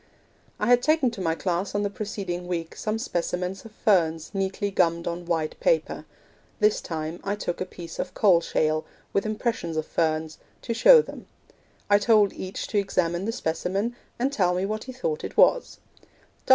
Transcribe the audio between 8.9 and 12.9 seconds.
with impressions of ferns, to show them.... I told each to